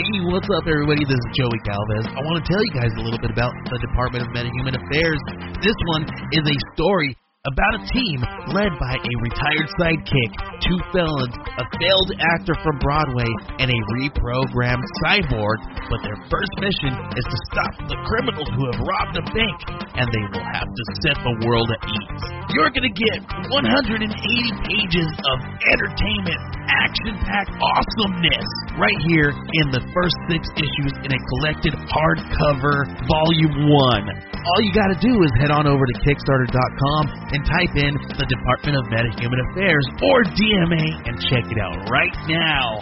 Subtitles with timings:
[0.00, 1.04] Hey, what's up, everybody?
[1.04, 2.08] This is Joey Galvez.
[2.08, 5.20] I want to tell you guys a little bit about the Department of Metahuman Affairs.
[5.60, 7.12] This one is a story
[7.48, 8.20] about a team
[8.52, 14.84] led by a retired sidekick, two felons, a failed actor from Broadway, and a reprogrammed
[15.00, 15.56] cyborg.
[15.88, 19.56] But their first mission is to stop the criminals who have robbed a bank,
[19.96, 22.24] and they will have to set the world at ease.
[22.52, 24.04] You're going to get 180
[24.68, 31.20] pages of entertainment, action packed awesomeness right here in the first six issues in a
[31.40, 34.04] collected hardcover volume one.
[34.40, 38.26] All you got to do is head on over to Kickstarter.com and type in the
[38.26, 42.80] Department of Meta Human Affairs or DMA and check it out right now.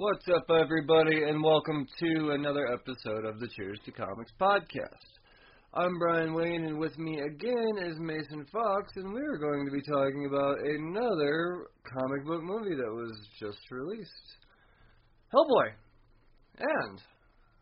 [0.00, 4.96] What's up, everybody, and welcome to another episode of the Cheers to Comics podcast.
[5.74, 9.70] I'm Brian Wayne, and with me again is Mason Fox, and we are going to
[9.70, 14.08] be talking about another comic book movie that was just released,
[15.34, 15.68] Hellboy.
[16.60, 17.02] And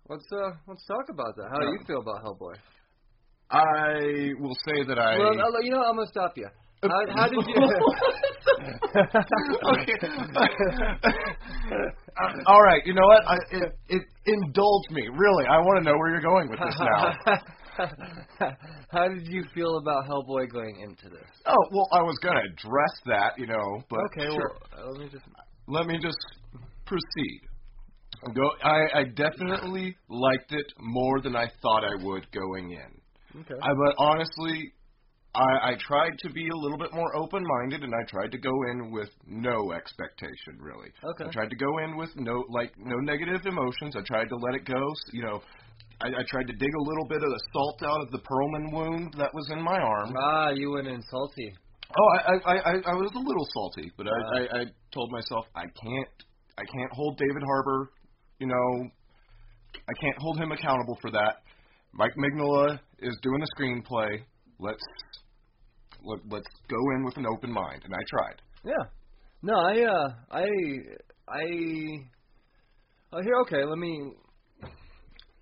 [0.08, 1.48] let's uh let's talk about that.
[1.50, 2.54] How do you feel about Hellboy?
[3.50, 5.18] I will say that I.
[5.18, 6.46] Well, you know, I'm gonna stop you.
[6.84, 7.54] How, how did you?
[9.72, 9.92] okay.
[12.18, 12.82] Uh, all right.
[12.84, 13.22] You know what?
[13.28, 15.02] I, it, it indulge me.
[15.06, 17.14] Really, I want to know where you're going with this now.
[18.90, 21.28] How did you feel about Hellboy going into this?
[21.46, 24.58] oh well, I was gonna address that, you know, but Okay, sure.
[24.72, 25.24] well, uh, let me just.
[25.68, 26.18] let me just
[26.86, 27.40] proceed.
[28.34, 28.50] Go.
[28.64, 33.40] I, I definitely liked it more than I thought I would going in.
[33.42, 33.54] Okay.
[33.62, 34.72] I, but honestly,
[35.34, 38.50] I, I tried to be a little bit more open-minded, and I tried to go
[38.72, 40.88] in with no expectation, really.
[41.04, 41.28] Okay.
[41.28, 43.94] I tried to go in with no like no negative emotions.
[43.96, 44.80] I tried to let it go.
[45.12, 45.42] You know,
[46.00, 48.72] I, I tried to dig a little bit of the salt out of the Perlman
[48.72, 50.14] wound that was in my arm.
[50.18, 51.52] Ah, you went in salty.
[51.96, 55.46] Oh, I I I, I was a little salty, but I, I I told myself
[55.54, 56.08] I can't
[56.58, 57.90] I can't hold David Harbour.
[58.40, 58.90] You know,
[59.74, 61.42] I can't hold him accountable for that.
[61.92, 64.20] Mike Mignola is doing the screenplay.
[64.60, 64.82] Let's
[66.04, 68.42] let, let's go in with an open mind, and I tried.
[68.64, 68.84] Yeah.
[69.42, 70.44] No, I uh I
[71.28, 71.42] I
[73.12, 74.12] Oh here okay, let me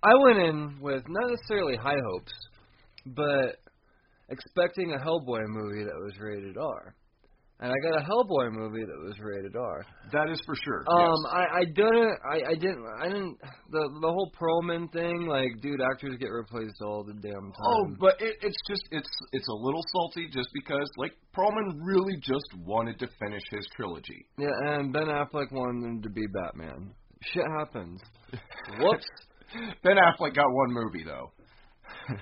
[0.03, 2.31] I went in with not necessarily high hopes,
[3.07, 3.57] but
[4.29, 6.95] expecting a Hellboy movie that was rated R.
[7.59, 9.83] And I got a Hellboy movie that was rated R.
[10.11, 10.85] That is for sure.
[10.87, 11.33] Um, yes.
[11.33, 13.37] I I didn't I I didn't I didn't
[13.71, 17.65] the the whole Perlman thing like dude actors get replaced all the damn time.
[17.65, 22.17] Oh, but it, it's just it's it's a little salty just because like Perlman really
[22.21, 24.25] just wanted to finish his trilogy.
[24.37, 26.93] yeah, and Ben Affleck wanted him to be Batman.
[27.21, 27.99] Shit happens.
[28.79, 29.07] Whoops.
[29.83, 31.31] Ben Affleck got one movie though.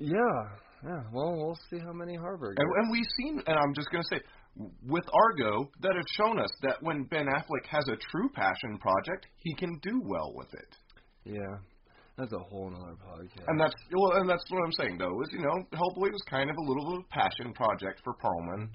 [0.00, 0.38] Yeah,
[0.84, 1.02] yeah.
[1.12, 2.56] Well, we'll see how many Harvard.
[2.58, 4.22] And, and we've seen, and I'm just going to say,
[4.86, 9.26] with Argo, that have shown us that when Ben Affleck has a true passion project,
[9.36, 10.74] he can do well with it.
[11.24, 11.58] Yeah,
[12.16, 13.46] that's a whole nother podcast.
[13.46, 16.50] And that's well, and that's what I'm saying though is you know Hellboy was kind
[16.50, 18.68] of a little bit of a passion project for Perlman.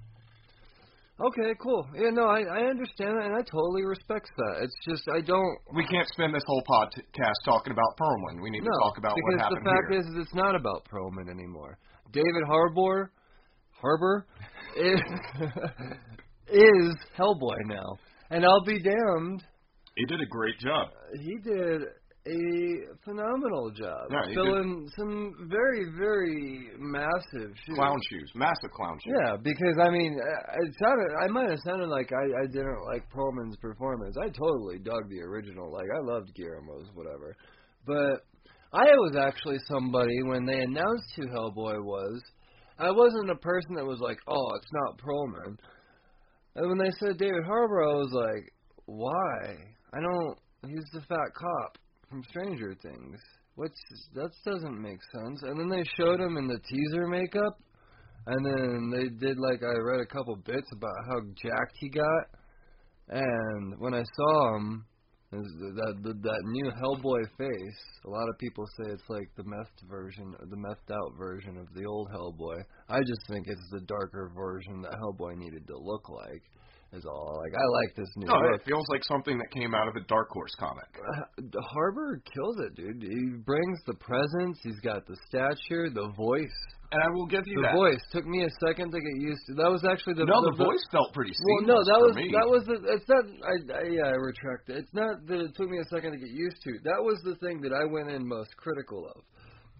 [1.20, 1.86] okay, cool.
[1.94, 4.64] Yeah, no, I I understand that, and I totally respect that.
[4.64, 5.58] It's just I don't.
[5.76, 8.42] We can't spend this whole podcast talking about Perlman.
[8.42, 9.76] We need no, to talk about what happened here.
[9.76, 10.00] because the fact here.
[10.00, 11.78] is, is, it's not about Perlman anymore.
[12.14, 13.12] David Harbour,
[13.82, 14.26] Harbor,
[14.76, 15.02] is
[16.48, 17.98] is Hellboy now,
[18.30, 19.44] and I'll be damned.
[19.96, 20.90] he did a great job.
[21.22, 21.82] He did
[22.26, 27.76] a phenomenal job Yeah, filling some very, very massive shoes.
[27.76, 29.14] Clown shoes, massive clown shoes.
[29.26, 31.12] Yeah, because I mean, uh, it sounded.
[31.22, 34.16] I might have sounded like I, I didn't like Perlman's performance.
[34.22, 35.72] I totally dug the original.
[35.72, 37.36] Like I loved Guillermo's, whatever.
[37.86, 38.24] But
[38.72, 42.22] I was actually somebody when they announced who Hellboy was.
[42.80, 45.58] I wasn't a person that was like, "Oh, it's not Perlman."
[46.56, 48.54] And when they said David Harbour, I was like,
[48.86, 49.58] "Why?
[49.94, 50.38] I don't.
[50.68, 51.78] He's the fat cop
[52.10, 53.20] from Stranger Things.
[53.56, 53.80] What's
[54.14, 54.32] that?
[54.46, 57.58] Doesn't make sense." And then they showed him in the teaser makeup.
[58.26, 62.26] And then they did like I read a couple bits about how jacked he got,
[63.10, 64.86] and when I saw him,
[65.42, 67.80] that that, that new Hellboy face.
[68.06, 71.68] A lot of people say it's like the methed version, the methed out version of
[71.74, 72.64] the old Hellboy.
[72.90, 76.44] I just think it's the darker version that Hellboy needed to look like.
[76.94, 77.42] Is all.
[77.42, 78.62] Like I like this new No, book.
[78.62, 80.86] it feels like something that came out of a Dark Horse comic.
[80.94, 81.42] Uh,
[81.74, 83.02] Harbour kills it, dude.
[83.02, 84.60] He brings the presence.
[84.62, 86.54] He's got the stature, the voice.
[86.94, 87.74] And I will give you The that.
[87.74, 89.56] voice took me a second to get used to.
[89.58, 92.30] That was actually the no, the, the voice felt pretty Well, no, that was me.
[92.30, 92.78] that was the.
[92.94, 93.26] It's not.
[93.42, 94.78] I, I yeah, I retract it.
[94.86, 96.78] It's not that it took me a second to get used to.
[96.86, 99.26] That was the thing that I went in most critical of.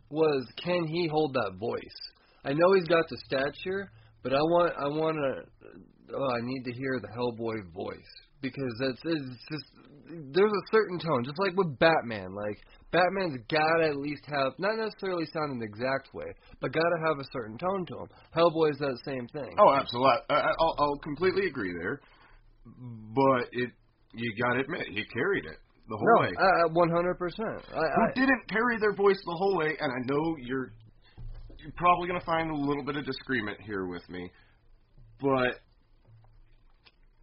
[0.10, 2.00] Was can he hold that voice?
[2.44, 3.92] I know he's got the stature,
[4.26, 5.93] but I want I want to.
[6.12, 9.66] Oh, I need to hear the Hellboy voice because that's it's just
[10.34, 12.36] there's a certain tone, just like with Batman.
[12.36, 12.60] Like
[12.92, 16.28] Batman's got to at least have not necessarily sound an exact way,
[16.60, 18.10] but got to have a certain tone to him.
[18.36, 19.56] Hellboy's that same thing.
[19.58, 20.12] Oh, absolutely.
[20.30, 22.02] I, I'll, I'll completely agree there.
[22.66, 23.72] But it,
[24.14, 25.58] you got to admit, he carried it
[25.90, 26.32] the whole no, way.
[26.40, 27.64] uh, one hundred percent.
[27.72, 29.76] Who I, didn't carry their voice the whole way?
[29.80, 30.74] And I know you're
[31.60, 34.30] you're probably going to find a little bit of disagreement here with me,
[35.22, 35.63] but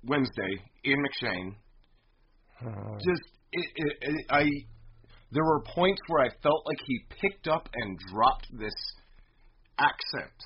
[0.05, 0.53] Wednesday,
[0.87, 1.55] Ian McShane,
[2.61, 4.45] Uh, just it, it, it, I
[5.33, 8.75] there were points where I felt like he picked up and dropped this
[9.79, 10.37] accent.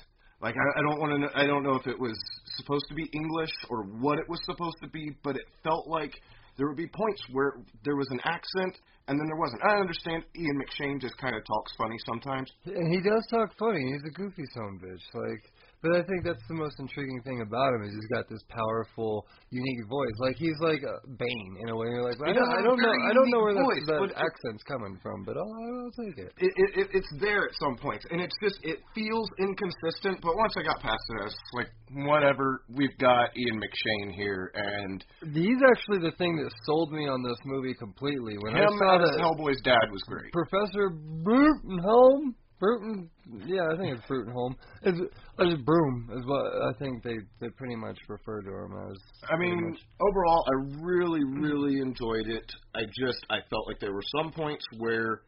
[0.41, 1.39] Like I, I don't want to.
[1.39, 2.17] I don't know if it was
[2.57, 6.13] supposed to be English or what it was supposed to be, but it felt like
[6.57, 7.53] there would be points where
[7.83, 9.61] there was an accent and then there wasn't.
[9.69, 12.51] I understand Ian McShane just kind of talks funny sometimes.
[12.65, 13.91] and he does talk funny.
[13.91, 15.05] He's a goofy son of a bitch.
[15.13, 15.43] Like,
[15.81, 19.25] but I think that's the most intriguing thing about him is he's got this powerful,
[19.49, 20.17] unique voice.
[20.19, 21.87] Like he's like a Bane in a way.
[21.87, 24.63] You're like, I don't, I don't know, I don't know where that, voice, that accent's
[24.63, 26.31] coming from, but I'll, I'll take it.
[26.37, 30.21] It, it, it it's there at some points, and it's just it feels inconsistent.
[30.21, 31.71] But once I got past it, I was like,
[32.07, 32.63] whatever.
[32.69, 37.37] We've got Ian McShane here, and He's actually the thing that sold me on this
[37.45, 38.37] movie completely.
[38.39, 40.31] When I him saw as that Hellboy's dad was great.
[40.31, 40.91] Professor
[41.23, 42.35] Bruttenholm.
[42.59, 43.09] Bruton,
[43.45, 44.55] yeah, I think it's Bruttenholm.
[44.83, 44.99] Is
[45.39, 48.97] it's Broom is what I think they they pretty much refer to him as.
[49.29, 49.79] I mean, much.
[49.99, 52.49] overall, I really, really enjoyed it.
[52.73, 55.21] I just, I felt like there were some points where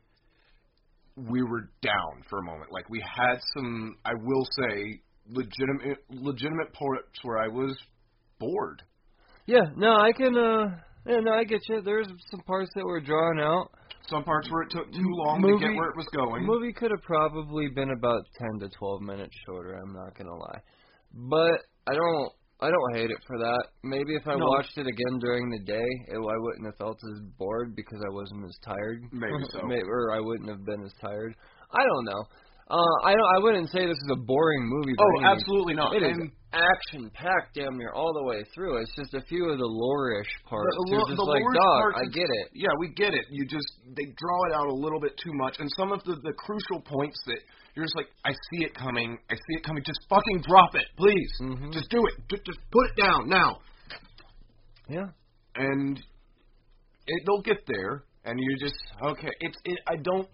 [1.15, 2.71] we were down for a moment.
[2.71, 7.75] Like we had some, I will say, legitimate, legitimate parts where I was
[8.39, 8.83] bored.
[9.47, 10.37] yeah, no, I can.
[10.37, 11.81] uh Yeah, no, I get you.
[11.81, 13.71] There's some parts that were drawn out.
[14.09, 16.43] Some parts where it took too long Movie- to get where it was going.
[16.43, 19.73] The movie could have probably been about ten to twelve minutes shorter.
[19.75, 20.61] I'm not gonna lie,
[21.13, 21.59] but
[21.89, 22.31] I don't.
[22.59, 23.67] I don't hate it for that.
[23.83, 24.47] Maybe if I No.
[24.47, 28.09] watched it again during the day, it, I wouldn't have felt as bored because I
[28.11, 29.03] wasn't as tired.
[29.11, 29.61] Maybe so.
[29.67, 31.35] May- or I wouldn't have been as tired.
[31.71, 32.23] I don't know.
[32.69, 32.75] Uh,
[33.07, 33.23] I don't.
[33.23, 34.91] I wouldn't say this is a boring movie.
[34.99, 35.95] Oh, absolutely not.
[35.95, 38.81] It is And action packed damn near all the way through.
[38.81, 40.67] It's just a few of the lore-ish parts.
[40.75, 42.47] The- You're the- like, dog, parts I get it.
[42.53, 43.23] yeah, we get it.
[43.31, 46.15] You just they draw it out a little bit too much, and some of the
[46.23, 47.39] the crucial points that
[47.75, 49.83] you're just like, I see it coming, I see it coming.
[49.85, 51.31] Just fucking drop it, please.
[51.41, 51.71] Mhm.
[51.71, 52.13] Just do it.
[52.29, 53.59] Just, just put it down now.
[54.89, 55.07] Yeah.
[55.55, 55.97] And
[57.07, 59.31] it, they'll get there, and you just okay.
[59.39, 59.79] It's it.
[59.87, 60.27] I don't.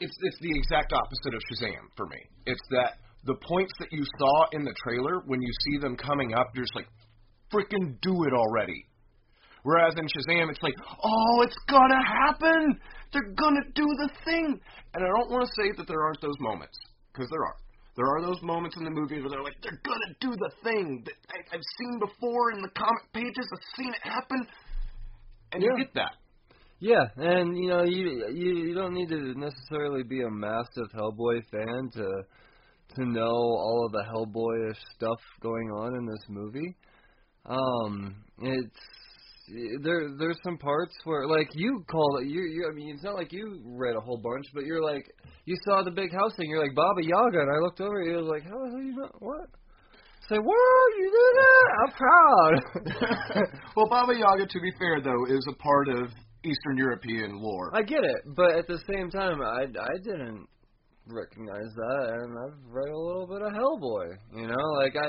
[0.00, 2.18] It's it's the exact opposite of Shazam for me.
[2.46, 6.34] It's that the points that you saw in the trailer when you see them coming
[6.34, 6.88] up, you're just like,
[7.52, 8.84] freaking do it already.
[9.62, 12.78] Whereas in Shazam, it's like, oh, it's gonna happen.
[13.12, 14.60] They're gonna do the thing.
[14.92, 16.76] And I don't want to say that there aren't those moments,
[17.12, 17.56] because there are.
[17.96, 21.02] There are those moments in the movie where they're like, they're gonna do the thing
[21.06, 23.46] that I, I've seen before in the comic pages.
[23.54, 24.46] I've seen it happen,
[25.52, 25.68] and Yeah.
[25.70, 26.16] you get that.
[26.84, 31.40] Yeah, and you know you you you don't need to necessarily be a massive Hellboy
[31.50, 32.06] fan to
[32.96, 36.76] to know all of the Hellboyish stuff going on in this movie.
[37.46, 38.76] Um, it's
[39.82, 40.10] there.
[40.18, 42.26] There's some parts where like you call it.
[42.26, 45.10] You, you I mean, it's not like you read a whole bunch, but you're like
[45.46, 46.50] you saw the big house thing.
[46.50, 48.02] You're like Baba Yaga, and I looked over.
[48.02, 49.48] you was like, how the hell you not what?
[50.28, 50.88] Say, what?
[50.98, 51.70] You did that?
[51.80, 53.48] I'm proud.
[53.76, 56.10] well, Baba Yaga, to be fair though, is a part of
[56.44, 57.70] Eastern European lore.
[57.74, 60.46] I get it, but at the same time, I I didn't
[61.06, 64.16] recognize that, and I've read a little bit of Hellboy.
[64.36, 65.08] You know, like I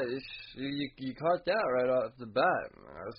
[0.56, 2.72] you you caught that right off the bat.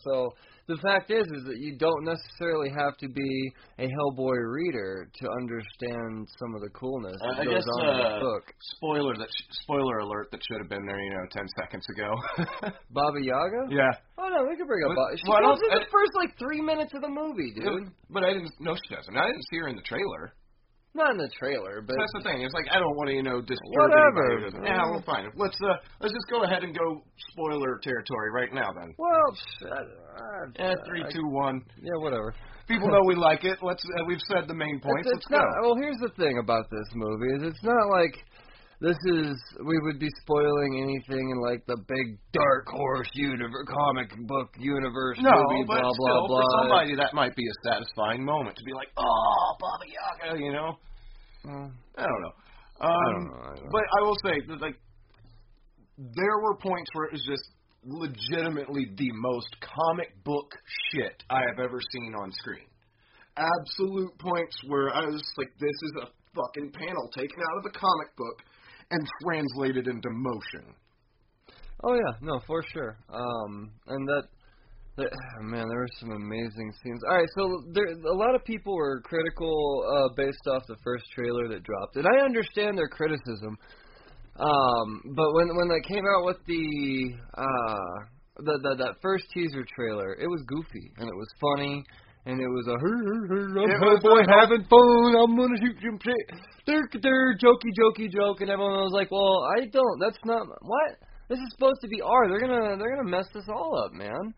[0.05, 0.31] So
[0.69, 5.25] the fact is, is that you don't necessarily have to be a Hellboy reader to
[5.41, 8.45] understand some of the coolness that Uh, I goes guess, on in uh, the book.
[8.77, 12.11] Spoiler that sh- spoiler alert that should have been there, you know, ten seconds ago.
[12.91, 13.67] Baba Yaga.
[13.71, 14.91] yeah, Oh no, we could bring up.
[14.91, 15.17] Well, Baba.
[15.17, 17.91] She well, don't- in the first like three minutes of the movie, dude.
[18.11, 18.51] but I didn't.
[18.61, 19.17] No, she doesn't.
[19.17, 20.35] I didn't see her in the trailer.
[20.97, 22.41] Not in the trailer, but that's the thing.
[22.41, 24.09] It's like I don't want to, you know, disturb Whatever.
[24.09, 24.33] anybody.
[24.33, 25.29] who doesn't- Yeah, well, fine.
[25.37, 27.05] Let's uh, let's just go ahead and go
[27.37, 28.95] spoiler territory right now then.
[28.97, 29.29] well,
[29.69, 31.61] I, I, Eh, three, I- two, one.
[31.85, 32.33] Yeah, whatever.
[32.67, 33.59] People know we like it.
[33.63, 33.85] Let's.
[33.85, 35.07] Uh, we've said the main points.
[35.07, 35.45] It's, Let's not.
[35.63, 35.69] go.
[35.69, 38.17] Well, here's the thing about this movie: is it's not like
[38.81, 44.11] this is we would be spoiling anything in like the big dark horse universe, comic
[44.27, 46.41] book universe No, movie, but blah still, blah blah.
[46.41, 50.53] for somebody that might be a satisfying moment to be like, oh, Baba Yaga, you
[50.53, 50.77] know.
[51.47, 52.35] Mm, I don't know.
[52.79, 53.71] Um, I don't know, I don't know.
[53.73, 54.77] But I will say that like
[55.97, 57.49] there were points where it was just
[57.85, 60.53] legitimately the most comic book
[60.93, 62.67] shit I have ever seen on screen.
[63.37, 67.79] Absolute points where I was like, this is a fucking panel taken out of a
[67.79, 68.43] comic book
[68.91, 70.75] and translated into motion.
[71.85, 72.97] Oh yeah, no, for sure.
[73.13, 74.25] Um, and that,
[74.97, 75.11] that
[75.43, 77.01] man, there were some amazing scenes.
[77.09, 81.05] All right, so there, a lot of people were critical uh, based off the first
[81.15, 83.57] trailer that dropped, and I understand their criticism.
[84.39, 88.05] Um, but when when they came out with the uh
[88.39, 91.83] the, the that first teaser trailer, it was goofy and it was funny.
[92.27, 95.15] And it was a her, her, her, I'm It was boy having fun.
[95.15, 96.27] I'm gonna shoot some shit.
[96.67, 99.99] They're they're jokey jokey joke, and everyone was like, "Well, I don't.
[100.03, 100.91] That's not what
[101.31, 102.03] this is supposed to be.
[102.03, 102.29] R.
[102.29, 104.35] They're gonna they're gonna mess this all up, man."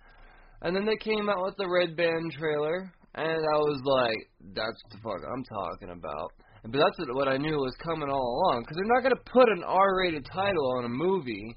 [0.61, 4.21] And then they came out with the red band trailer, and I was like,
[4.53, 6.29] "That's the fuck I'm talking about."
[6.69, 9.49] But that's what- what I knew was coming all along, because they're not gonna put
[9.49, 11.57] an R-rated title on a movie,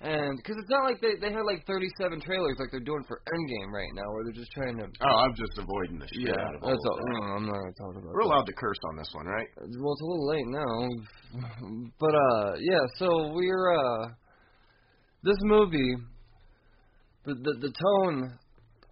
[0.00, 3.22] and because it's not like they they had like 37 trailers like they're doing for
[3.30, 4.86] Endgame right now, where they're just trying to.
[5.02, 6.96] Oh, I'm just avoiding the shit out of all that's all.
[6.96, 7.06] that.
[7.14, 8.12] mm, I'm not gonna talk about.
[8.12, 8.28] We're that.
[8.28, 9.46] allowed to curse on this one, right?
[9.56, 10.74] Well, it's a little late now,
[12.00, 12.84] but uh, yeah.
[12.98, 14.08] So we're uh,
[15.22, 15.94] this movie,
[17.24, 18.38] the the, the tone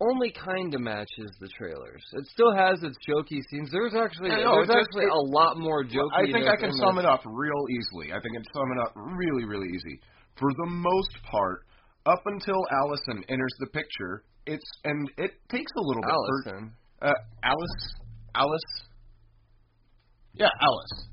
[0.00, 2.02] only kind of matches the trailers.
[2.14, 3.70] It still has its jokey scenes.
[3.70, 6.10] There's actually Yeah, no, there's it's just- actually a lot more jokey.
[6.14, 8.10] I think I can sum it up real easily.
[8.10, 10.00] I think I can sum it up really, really easy.
[10.42, 11.62] For the most part,
[12.04, 16.10] up until Allison enters the picture, it's and it takes a little bit.
[16.10, 16.74] for- Allison.
[17.00, 17.94] uh, Alice,
[18.34, 18.70] Alice,
[20.34, 21.08] yeah, Alice.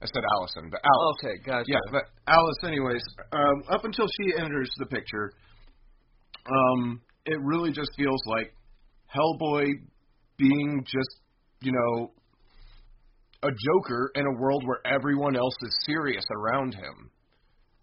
[0.00, 1.16] I said Allison, but Alice.
[1.18, 1.64] Okay, gotcha.
[1.68, 3.02] Yeah, but Alice, anyways,
[3.32, 5.32] um, up until she enters the picture,
[6.46, 8.54] um, it really just feels like
[9.14, 9.66] Hellboy
[10.38, 11.20] being just,
[11.60, 12.12] you know,
[13.42, 17.10] a joker in a world where everyone else is serious around him.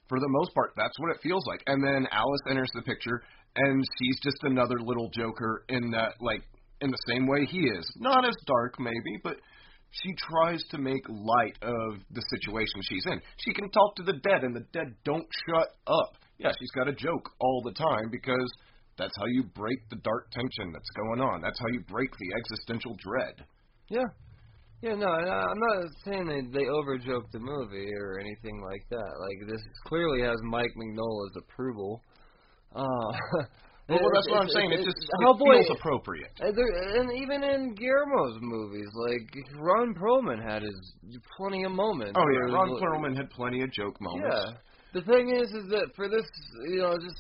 [0.07, 1.63] For the most part, that's what it feels like.
[1.67, 3.21] And then Alice enters the picture,
[3.55, 6.43] and she's just another little joker in that, like,
[6.81, 7.89] in the same way he is.
[7.97, 9.37] Not as dark, maybe, but
[9.91, 13.21] she tries to make light of the situation she's in.
[13.37, 16.17] She can talk to the dead, and the dead don't shut up.
[16.37, 18.51] Yeah, she's got a joke all the time because
[18.97, 21.41] that's how you break the dark tension that's going on.
[21.41, 23.45] That's how you break the existential dread.
[23.89, 24.07] Yeah.
[24.85, 29.11] Yeah, no, I'm not saying they they overjoke the movie or anything like that.
[29.19, 32.01] Like this clearly has Mike Mignola's approval.
[32.75, 32.83] Uh,
[33.87, 34.71] Well, it's- that's what I'm saying.
[34.71, 36.31] It it's- just it Hellboy, feels appropriate.
[36.39, 40.73] and, there, and even in Guillermo's movies, like Ron Perlman had his
[41.37, 42.13] plenty of moments.
[42.17, 44.27] Oh yeah, Ron Perlman had plenty of joke moments.
[44.33, 44.53] Yeah.
[44.99, 46.25] The thing is, is that for this,
[46.67, 47.19] you know, just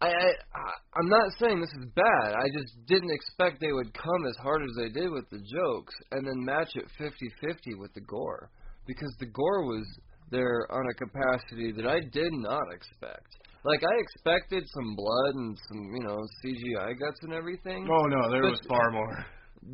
[0.00, 2.34] I, I I- I'm not saying this is bad.
[2.34, 5.94] I just didn't expect they would come as hard as they did with the jokes
[6.12, 8.50] and then match it 50-50 with the gore
[8.86, 9.86] because the gore was
[10.30, 13.28] there on a capacity that I did not expect.
[13.64, 17.86] Like I expected some blood and some, you know, CGI guts and everything.
[17.90, 19.24] Oh no, there was far more.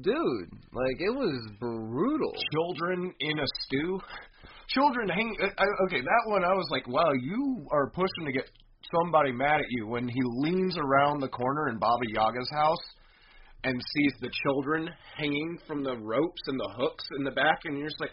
[0.00, 2.32] Dude, like it was brutal.
[2.54, 4.00] Children in a stew.
[4.68, 5.36] Children hang.
[5.42, 8.48] I, I- okay, that one I was like, wow, you are pushing to get
[8.94, 12.82] somebody mad at you when he leans around the corner in Baba Yaga's house
[13.64, 17.78] and sees the children hanging from the ropes and the hooks in the back, and
[17.78, 18.10] you're just like,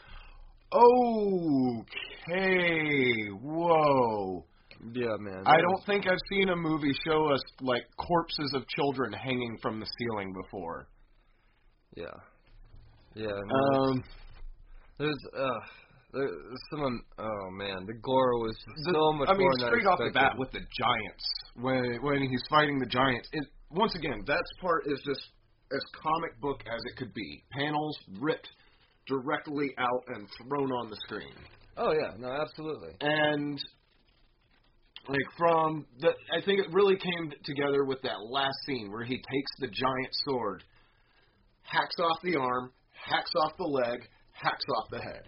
[1.81, 4.45] okay, whoa.
[4.93, 5.43] Yeah, man.
[5.45, 9.79] I don't think I've seen a movie show us like corpses of children hanging from
[9.79, 10.87] the ceiling before.
[11.97, 12.05] Yeah.
[13.15, 13.27] Yeah.
[13.27, 14.03] no, Um,
[14.97, 15.59] There's uh
[16.13, 19.65] there's some um, oh man, the gore was the- so much I mean, more than
[19.65, 21.25] I straight off the bat with the giants
[21.55, 23.29] when when he's fighting the giants.
[23.33, 25.21] It, once again, that part is just
[25.71, 27.43] as comic book as it could be.
[27.51, 28.47] Panels ripped
[29.07, 31.33] directly out and thrown on the screen,
[31.77, 32.89] Oh yeah, no, absolutely.
[33.01, 33.59] and
[35.07, 39.15] like from the, I think it really came together with that last scene where he
[39.15, 40.63] takes the giant sword,
[41.63, 44.01] hacks off the arm, hacks off the leg,
[44.33, 45.23] hacks off the head.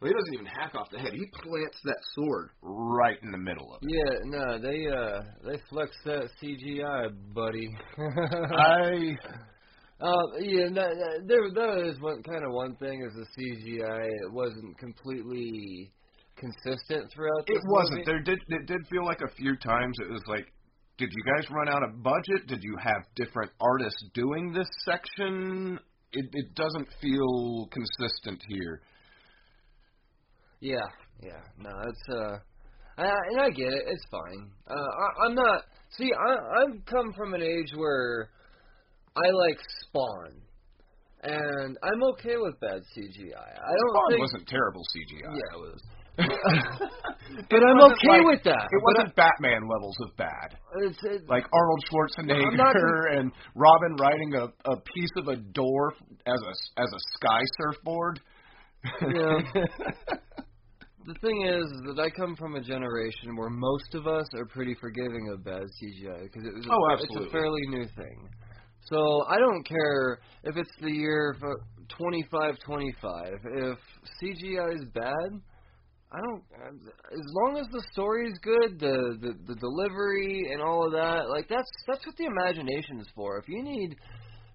[0.00, 1.12] Well, he doesn't even hack off the head.
[1.12, 3.90] He plants that sword right in the middle of it.
[3.90, 7.68] Yeah, no, they uh they flexed that CGI, buddy.
[8.56, 9.16] I
[10.00, 14.08] Uh, yeah, no, no, there there is one kind of one thing is the CGI.
[14.24, 15.92] It wasn't completely
[16.36, 17.44] consistent throughout.
[17.46, 17.98] It wasn't.
[17.98, 18.04] movie.
[18.06, 20.46] There did it did feel like a few times it was like,
[20.96, 22.46] did you guys run out of budget?
[22.48, 25.78] Did you have different artists doing this section?
[26.12, 28.80] It it doesn't feel consistent here.
[30.60, 30.76] Yeah,
[31.22, 32.36] Yeah, no, it's uh,
[32.98, 33.84] I, and I get it.
[33.88, 34.50] It's fine.
[34.68, 35.62] Uh, I, I'm not.
[35.96, 38.28] See, I I've come from an age where
[39.16, 40.32] I like Spawn,
[41.22, 43.34] and I'm okay with bad CGI.
[43.34, 44.20] I don't Spawn think.
[44.20, 45.34] wasn't terrible CGI.
[45.34, 45.80] Yeah, it was.
[47.48, 48.68] But I'm okay like- with that.
[48.70, 50.58] It wasn't Batman levels of bad.
[50.82, 51.84] It's, it, Like Arnold
[52.18, 55.94] I'm not Schwarzenegger and Robin riding a, a piece of a door
[56.26, 58.20] as a as a sky surfboard.
[59.00, 59.64] Yeah.
[61.06, 64.74] The thing is that I come from a generation where most of us are pretty
[64.80, 68.28] forgiving of bad CGI because it was a, Oh, it's a fairly new thing.
[68.88, 73.32] So I don't care if it's the year for uh, 25 25.
[73.44, 73.78] If
[74.22, 75.40] CGI is bad,
[76.12, 76.42] I don't
[77.12, 81.48] as long as the story's good, the, the the delivery and all of that, like
[81.48, 83.38] that's that's what the imagination is for.
[83.38, 83.96] If you need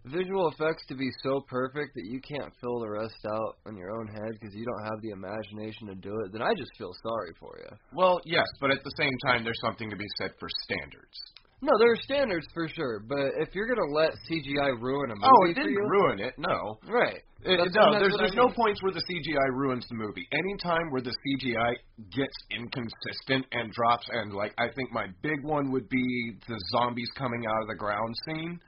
[0.05, 3.91] visual effects to be so perfect that you can't fill the rest out in your
[3.91, 6.93] own head because you don't have the imagination to do it, then I just feel
[7.01, 7.75] sorry for you.
[7.93, 11.17] well, yes, but at the same time, there's something to be said for standards.
[11.62, 15.25] No, there are standards for sure, but if you're gonna let CGI ruin a movie
[15.25, 16.33] Oh, it for didn't you, ruin it.
[16.38, 17.21] No, right?
[17.41, 20.27] It, That's- no, there's there's no points where the CGI ruins the movie.
[20.31, 21.74] Anytime where the CGI
[22.13, 27.09] gets inconsistent and drops, and like I think my big one would be the zombies
[27.17, 28.59] coming out of the ground scene.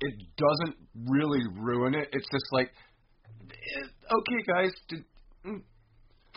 [0.00, 0.76] It doesn't
[1.08, 2.08] really ruin it.
[2.12, 2.70] It's just like,
[3.50, 5.04] eh, okay, guys, did,
[5.44, 5.62] mm,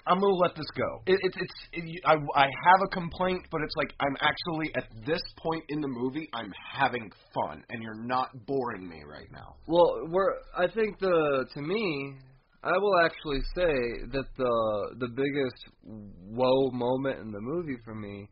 [0.08, 1.02] I'm gonna let this go.
[1.06, 4.86] It, it's it's it, I I have a complaint, but it's like I'm actually at
[5.06, 9.56] this point in the movie, I'm having fun, and you're not boring me right now.
[9.68, 12.16] Well, we're I think the to me,
[12.64, 13.74] I will actually say
[14.12, 18.28] that the the biggest whoa moment in the movie for me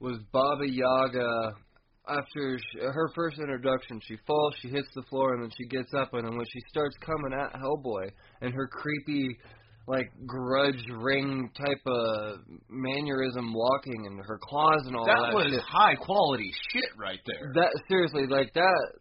[0.00, 1.52] was Baba Yaga.
[2.08, 5.92] After she, her first introduction, she falls, she hits the floor, and then she gets
[5.94, 8.10] up, and then when she starts coming at Hellboy
[8.40, 9.36] and her creepy,
[9.88, 15.52] like grudge ring type of mannerism walking and her claws and all that that was
[15.52, 15.62] shit.
[15.62, 17.52] high quality shit right there.
[17.54, 18.92] That seriously, like that,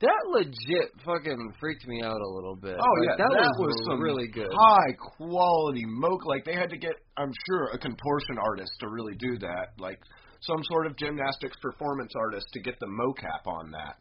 [0.00, 2.76] that legit fucking freaked me out a little bit.
[2.78, 4.50] oh Like, yeah, that, was, some really good.
[4.52, 6.26] High quality moke.
[6.26, 9.98] like they had to get I'm sure a contortion artist to really do that, like
[10.46, 13.96] some sort of gymnastics performance artist to get the mocap on that.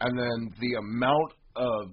[0.00, 1.92] And then the amount of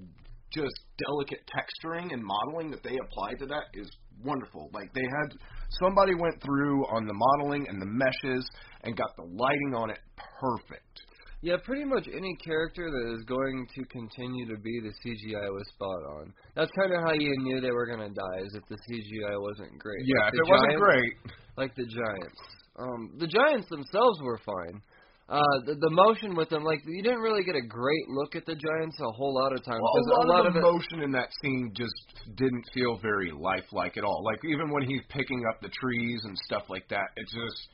[0.51, 3.89] just delicate texturing and modeling that they applied to that is
[4.23, 4.69] wonderful.
[4.73, 5.37] Like they had
[5.81, 8.47] somebody went through on the modeling and the meshes
[8.83, 9.99] and got the lighting on it
[10.39, 11.01] perfect.
[11.41, 15.67] Yeah, pretty much any character that is going to continue to be the CGI was
[15.69, 16.33] spot on.
[16.55, 19.77] That's kind of how you knew they were gonna die, is if the CGI wasn't
[19.77, 20.01] great.
[20.03, 21.13] Yeah, Like if it wasn't great,
[21.55, 22.56] like the Giants.
[22.77, 24.81] Um, the Giants themselves were fine.
[25.29, 28.45] Uh, the, the motion with them, like you didn't really get a great look at
[28.45, 29.81] the Giants a whole lot of times.
[29.83, 31.93] Well, because a lot, of, it, emotion in that scene just
[32.37, 34.23] didn't feel very lifelike at all.
[34.23, 37.67] Like even when he's picking up the trees and stuff like that, it's just.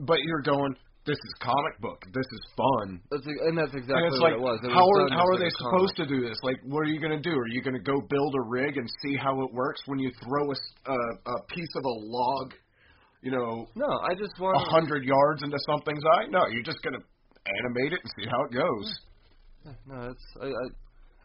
[0.00, 0.74] But you're going,
[1.06, 2.02] this is comic book.
[2.14, 3.00] This is fun.
[3.10, 4.58] That's, and that's exactly and it's what like, it was.
[4.62, 5.70] It how was are how are they a comic.
[5.70, 6.38] supposed to do this?
[6.42, 7.34] Like, what are you going to do?
[7.34, 10.10] Are you going to go build a rig and see how it works when you
[10.22, 10.98] throw a, s- a,
[11.30, 12.54] a piece of a log,
[13.22, 16.26] you know, No, I just want a hundred yards into something's eye?
[16.28, 17.02] No, you're just going to
[17.46, 18.88] animate it and see how it goes.
[19.86, 20.66] No, it's I, I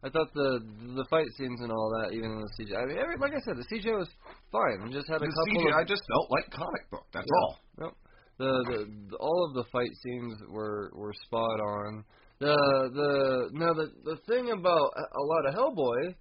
[0.05, 0.61] I thought the
[0.95, 2.83] the fight scenes and all that, even in the CGI.
[2.83, 4.09] I mean, every, like I said, the CGI was
[4.51, 4.87] fine.
[4.87, 7.05] It just had a The couple CGI of just felt like comic book.
[7.13, 7.41] That's Yeah.
[7.41, 7.57] all.
[7.79, 7.97] Nope.
[8.37, 8.79] The, the
[9.09, 12.05] the all of the fight scenes were were spot on.
[12.39, 12.53] The
[12.93, 16.13] the now the the thing about a lot of Hellboy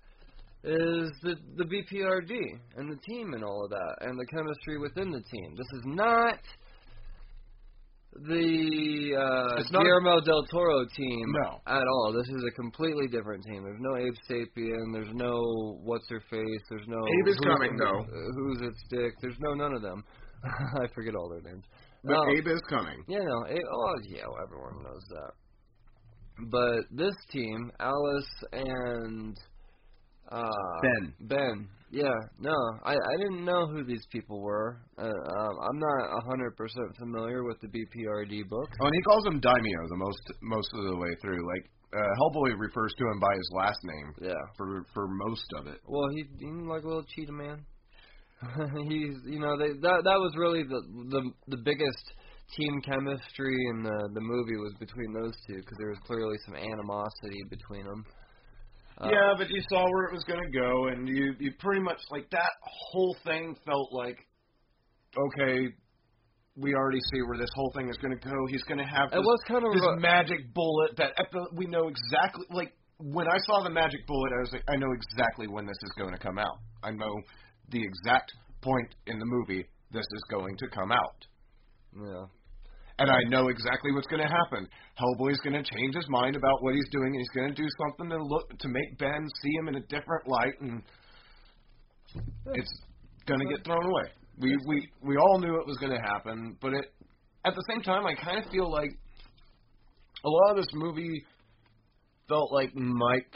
[0.66, 2.32] is the the BPRD
[2.76, 5.54] and the team and all of that and the chemistry within the team.
[5.56, 6.38] This is not
[8.28, 11.60] the uh, It's Guillermo del Toro team No.
[11.66, 12.12] at all.
[12.16, 13.62] This is a completely different team.
[13.62, 14.92] There's no Abe Sapien.
[14.92, 16.62] There's no what's her face.
[16.70, 18.04] There's no Abe is coming, though.
[18.34, 19.12] Who's its dick?
[19.20, 20.02] There's no none of them.
[20.82, 21.64] I forget all their names.
[22.04, 22.30] But No.
[22.30, 23.04] Abe is coming.
[23.08, 23.44] Yeah, no.
[23.46, 25.32] Oh, yeah, well, everyone knows that.
[26.50, 29.36] But this team, Alice and
[30.30, 31.14] uh, Ben.
[31.20, 31.68] Ben.
[31.90, 34.82] Yeah, no, I I didn't know who these people were.
[34.98, 38.68] Uh, um, I'm not a hundred percent familiar with the BPRD book.
[38.82, 41.46] Oh, and he calls him Daimio the most most of the way through.
[41.46, 44.44] Like uh, Hellboy refers to him by his last name Yeah.
[44.56, 45.78] for for most of it.
[45.86, 47.64] Well, he he's like a little cheetah man.
[48.90, 51.22] he's you know they that that was really the the
[51.56, 52.04] the biggest
[52.56, 56.54] team chemistry in the the movie was between those two because there was clearly some
[56.56, 58.04] animosity between them.
[58.98, 61.82] Uh, yeah, but you saw where it was going to go, and you you pretty
[61.82, 64.18] much like that whole thing felt like
[65.18, 65.68] okay.
[66.58, 68.34] We already see where this whole thing is going to go.
[68.48, 71.46] He's going to have It was kind of this a- magic bullet that at the,
[71.52, 72.46] we know exactly.
[72.48, 75.76] Like when I saw the magic bullet, I was like, I know exactly when this
[75.82, 76.56] is going to come out.
[76.82, 77.12] I know
[77.68, 78.32] the exact
[78.62, 81.26] point in the movie this is going to come out.
[81.94, 82.24] Yeah.
[82.98, 84.66] And I know exactly what's going to happen.
[84.98, 87.68] Hellboy's going to change his mind about what he's doing, and he's going to do
[87.78, 90.82] something to look to make Ben see him in a different light, and
[92.54, 92.72] it's
[93.26, 94.10] going to get thrown away.
[94.38, 96.86] We we we all knew it was going to happen, but it
[97.44, 98.90] at the same time, I kind of feel like
[100.24, 101.24] a lot of this movie
[102.28, 103.30] felt like Mike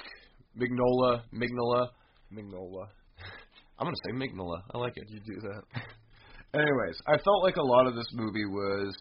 [0.59, 1.89] Mignola Mignola
[2.33, 2.87] Mignola.
[3.79, 4.63] I'm going to say Mignola.
[4.75, 5.05] I like it.
[5.09, 5.63] You do that.
[6.55, 8.97] Anyways, I felt like a lot of this movie was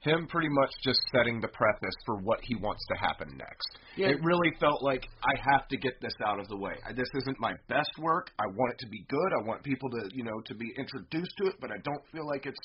[0.00, 3.68] him pretty much just setting the preface for what he wants to happen next.
[3.96, 4.08] Yeah.
[4.08, 6.72] It really felt like I have to get this out of the way.
[6.88, 8.30] I, this isn't my best work.
[8.38, 9.30] I want it to be good.
[9.38, 12.26] I want people to, you know, to be introduced to it, but I don't feel
[12.26, 12.60] like it's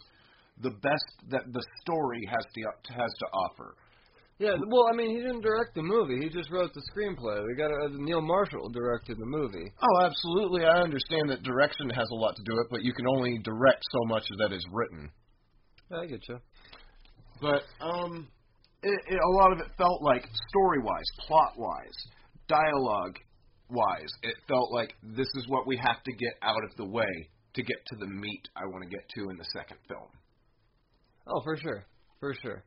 [0.61, 3.75] the best that the story has to has to offer.
[4.37, 6.19] Yeah, well, I mean, he didn't direct the movie.
[6.21, 7.39] He just wrote the screenplay.
[7.47, 9.71] We got uh, Neil Marshall directed the movie.
[9.81, 10.65] Oh, absolutely.
[10.65, 13.81] I understand that direction has a lot to do it, but you can only direct
[13.91, 15.09] so much that is written.
[15.89, 16.39] I get you.
[17.41, 18.27] But um,
[18.83, 21.97] it, it, a lot of it felt like story wise, plot wise,
[22.47, 23.17] dialogue
[23.69, 27.29] wise, it felt like this is what we have to get out of the way
[27.55, 30.09] to get to the meat I want to get to in the second film.
[31.27, 31.85] Oh, for sure,
[32.19, 32.63] for sure.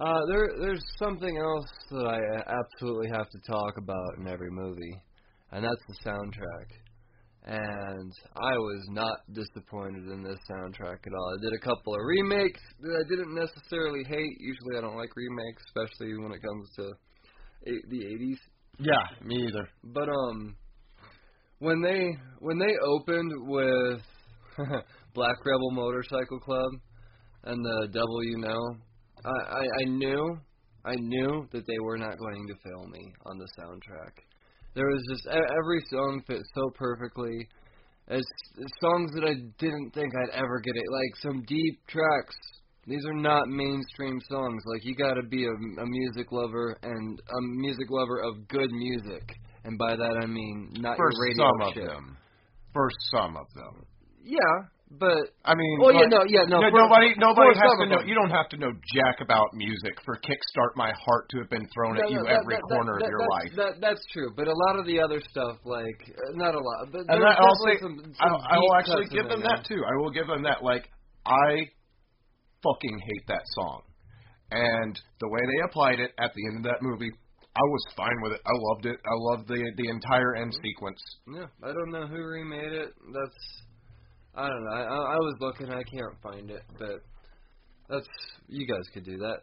[0.00, 5.02] Uh, there, there's something else that I absolutely have to talk about in every movie,
[5.50, 6.68] and that's the soundtrack.
[7.48, 11.34] And I was not disappointed in this soundtrack at all.
[11.34, 14.36] I did a couple of remakes that I didn't necessarily hate.
[14.38, 16.92] Usually, I don't like remakes, especially when it comes to
[17.68, 18.36] eight, the 80s.
[18.80, 19.66] Yeah, me either.
[19.82, 20.56] But um,
[21.60, 24.02] when they when they opened with
[25.14, 26.70] Black Rebel Motorcycle Club
[27.44, 28.76] and the Devil You Know,
[29.24, 30.38] I, I I knew
[30.84, 34.27] I knew that they were not going to fail me on the soundtrack.
[34.78, 37.48] There was just every song fit so perfectly.
[38.06, 38.24] It's
[38.80, 40.84] songs that I didn't think I'd ever get it.
[40.88, 42.36] Like some deep tracks.
[42.86, 44.62] These are not mainstream songs.
[44.66, 48.70] Like you got to be a, a music lover and a music lover of good
[48.70, 49.24] music.
[49.64, 52.16] And by that I mean not For your radio some of them.
[52.72, 53.84] For some of them.
[54.22, 54.38] Yeah,
[54.90, 58.00] but I mean, yeah, like, no, yeah, no, no, for- nobody, nobody has to know.
[58.08, 61.68] You don't have to know jack about music for "Kickstart My Heart" to have been
[61.74, 63.52] thrown at No, you that- every that- corner that- of your life.
[63.56, 66.88] That, that's true, but a lot of the other stuff, like uh, not a lot,
[66.90, 69.84] but and I'll say, some, I, some I will actually give them that too.
[69.84, 70.62] I will give them that.
[70.64, 70.88] Like,
[71.26, 71.68] I
[72.62, 73.82] fucking hate that song,
[74.50, 78.16] and the way they applied it at the end of that movie, I was fine
[78.22, 78.40] with it.
[78.46, 78.96] I loved it.
[79.04, 81.00] I loved the the entire end sequence.
[81.28, 82.88] Yeah, I don't know who remade it.
[83.12, 83.62] That's
[84.38, 84.70] I don't know.
[84.70, 87.02] I, I was looking, I can't find it, but
[87.88, 88.06] that's
[88.46, 89.42] you guys could do that.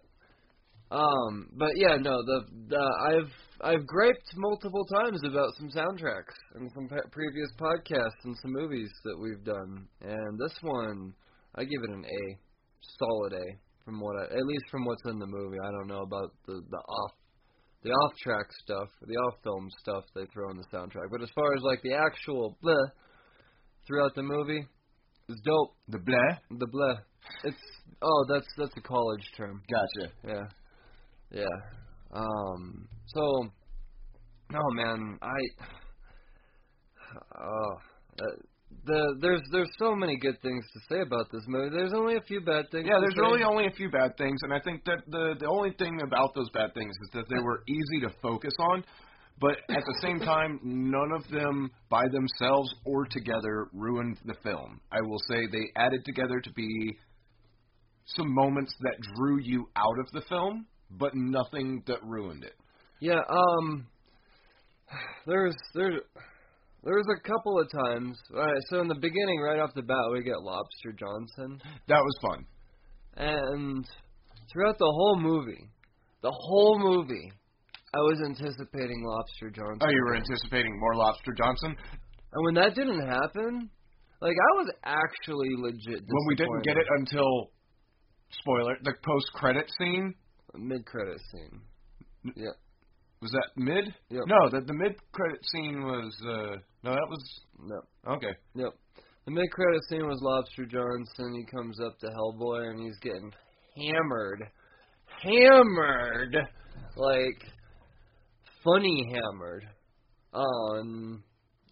[0.95, 6.71] Um, but yeah, no, the, the I've I've griped multiple times about some soundtracks and
[6.73, 11.13] some pe- previous podcasts and some movies that we've done, and this one
[11.55, 12.37] I give it an A,
[12.99, 13.45] solid A
[13.83, 15.57] from what I, at least from what's in the movie.
[15.61, 17.11] I don't know about the the off
[17.83, 21.09] the off track stuff, the off film stuff they throw in the soundtrack.
[21.11, 22.87] But as far as like the actual bleh
[23.87, 24.65] throughout the movie,
[25.29, 25.75] it's dope.
[25.89, 26.37] The bleh.
[26.59, 26.97] The bleh.
[27.43, 27.57] It's
[28.01, 29.61] oh, that's that's a college term.
[29.69, 30.11] Gotcha.
[30.27, 30.43] Yeah.
[31.31, 32.17] Yeah.
[32.17, 33.47] Um so
[34.53, 35.37] oh man, I
[37.41, 37.73] oh
[38.21, 38.25] uh,
[38.85, 41.75] the there's there's so many good things to say about this movie.
[41.75, 42.87] There's only a few bad things.
[42.87, 43.21] Yeah, there's say.
[43.21, 46.35] really only a few bad things, and I think that the the only thing about
[46.35, 48.83] those bad things is that they were easy to focus on,
[49.39, 54.79] but at the same time, none of them by themselves or together ruined the film.
[54.91, 56.97] I will say they added together to be
[58.05, 62.53] some moments that drew you out of the film, but nothing that ruined it.
[63.01, 63.87] Yeah, um
[65.25, 65.99] there's there's
[66.83, 68.17] there's a couple of times.
[68.33, 71.99] All right, so in the beginning, right off the bat, we get Lobster Johnson, That
[71.99, 72.45] was fun.
[73.17, 73.85] and
[74.53, 75.67] throughout the whole movie,
[76.21, 77.31] the whole movie,
[77.95, 79.79] I was anticipating Lobster Johnson.
[79.81, 81.75] Oh, you were anticipating more Lobster Johnson
[82.33, 83.69] And when that didn't happen,
[84.21, 86.03] like I was actually legit.
[86.05, 87.51] when we didn't get it until
[88.41, 90.13] spoiler the post credit scene.
[90.55, 91.61] Mid credit scene.
[92.35, 92.55] Yeah.
[93.21, 93.85] Was that mid?
[94.09, 94.23] Yep.
[94.27, 97.23] No, the the mid credit scene was uh no that was
[97.59, 98.13] No.
[98.15, 98.33] okay.
[98.55, 98.73] Yep.
[99.25, 101.33] The mid credit scene was Lobster Johnson.
[101.35, 103.31] He comes up to Hellboy and he's getting
[103.75, 104.43] hammered.
[105.23, 106.35] Hammered!
[106.95, 107.41] Like,
[108.65, 109.65] funny hammered.
[110.33, 111.23] On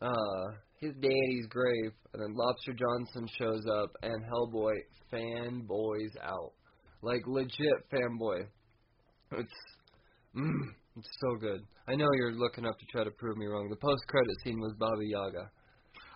[0.02, 1.92] uh, his daddy's grave.
[2.14, 4.76] And then Lobster Johnson shows up and Hellboy
[5.12, 6.54] fanboys out.
[7.02, 8.48] Like, legit fanboy.
[9.34, 9.52] It's.
[10.38, 10.62] Mm,
[10.98, 11.62] it's so good.
[11.88, 13.68] I know you're looking up to try to prove me wrong.
[13.70, 15.50] The post credit scene was Baba Yaga.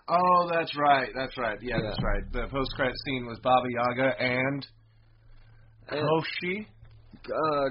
[0.10, 1.10] Oh, that's right.
[1.13, 1.58] That's right.
[1.62, 1.90] Yeah, Yeah.
[1.90, 2.24] that's right.
[2.32, 4.66] The post credit scene was Baba Yaga and
[5.90, 6.66] And, Koshi.
[7.26, 7.70] uh,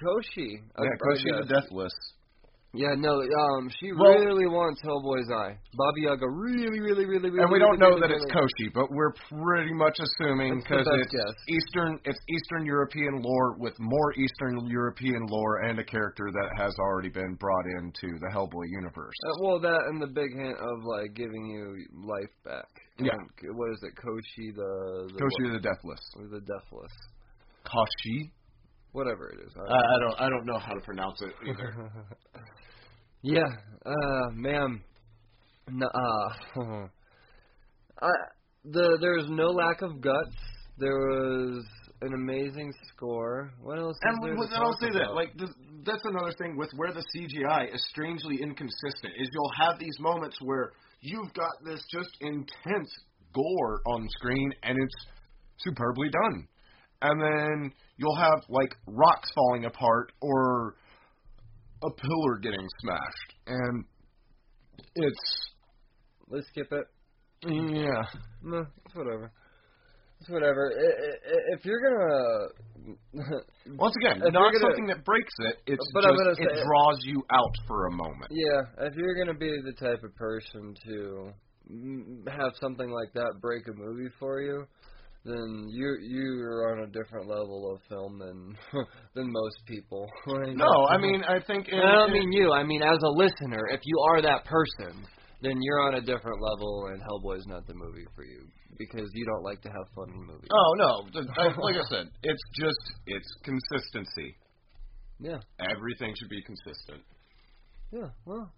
[0.00, 0.60] Koshi.
[0.78, 1.54] Yeah, Koshi the.
[1.60, 1.92] Deathless.
[2.74, 5.56] Yeah, no, um, she Well- really wants Hellboy's eye.
[5.76, 7.42] Baba Yaga really, really, really, really.
[7.42, 11.12] And we don't know really, that it's Koshi, but we're pretty much assuming because it's
[11.12, 11.34] guess.
[11.48, 16.74] Eastern, it's Eastern European lore with more Eastern European lore and a character that has
[16.78, 19.14] already been brought into the Hellboy universe.
[19.24, 22.68] Uh, well, that and the big hint of like giving you life back.
[22.98, 23.12] Yeah.
[23.52, 26.00] What is it, Koshi the, the Koshi the Deathless.
[26.14, 26.92] what- the Deathless,
[27.64, 28.30] Koshi.
[28.96, 29.52] Whatever it is.
[29.56, 29.84] I Uh, don't know.
[29.86, 31.90] I don't, I don't know how to pronounce it either.
[33.22, 33.44] yeah,
[33.84, 34.80] uh, man,
[35.68, 36.86] no, uh,
[38.02, 38.10] I
[38.64, 40.36] the there's no lack of guts.
[40.78, 41.64] There was
[42.02, 43.52] an amazing score.
[43.62, 43.96] What else?
[44.02, 45.50] And is there I'll say that, like, this,
[45.84, 49.12] that's another thing with where the CGI is strangely inconsistent.
[49.18, 52.90] Is you'll have these moments where you've got this just intense
[53.32, 55.06] gore on screen, and it's
[55.58, 56.48] superbly done,
[57.02, 60.76] and then you'll have like rocks falling apart or
[61.84, 63.84] a pillar getting smashed, and
[64.94, 65.50] it's
[66.28, 66.86] let's skip it.
[67.44, 68.02] yeah.
[68.42, 69.30] No, it's whatever.
[70.20, 70.72] It's whatever.
[70.72, 73.36] I- I- I- If you're gonna,
[73.76, 75.56] Once again, not gonna- something that breaks it.
[75.66, 78.30] It's But just it draws you out for a moment.
[78.30, 81.32] yeah, if you're gonna be the type of person to
[82.30, 84.64] have something like that break a movie for you,
[85.26, 88.56] then you you're on a different level of film than
[89.14, 90.06] than most people.
[90.54, 92.52] No, I mean I think in, I don't mean you.
[92.52, 95.04] I mean as a listener, if you are that person,
[95.42, 98.46] then you're on a different level, and Hellboy's not the movie for you
[98.78, 100.48] because you don't like to have fun in movies.
[100.52, 101.22] Oh no!
[101.62, 104.36] Like I said, it's just it's consistency.
[105.18, 107.02] Yeah, Everything should be consistent.
[107.90, 108.10] yeah.
[108.26, 108.52] Well,